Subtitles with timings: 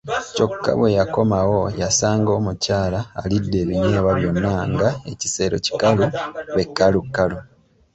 [0.35, 6.05] Kyokka bwe yakomawo yasanga omukyala alidde ebinyeebwa byonna nga ekisero kikalu
[6.55, 7.37] be kkalukalu!